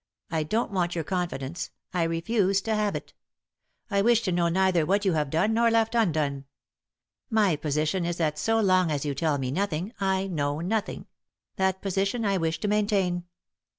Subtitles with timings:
[0.31, 3.13] I don't want your confidence— I refuse to have it.
[3.91, 6.45] I wish to know neither what you have done nor left undone.
[7.29, 11.05] My position is that so long as you tell me nothing, I know nothing;
[11.57, 13.25] that position I wish to maintain.